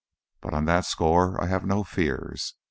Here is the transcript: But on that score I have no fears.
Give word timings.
But 0.41 0.55
on 0.55 0.65
that 0.65 0.85
score 0.85 1.39
I 1.39 1.45
have 1.45 1.63
no 1.63 1.83
fears. 1.83 2.55